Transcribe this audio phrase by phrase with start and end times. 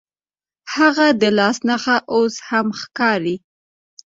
[0.75, 3.35] هغه د لاس نښه اوس هم ښکاري.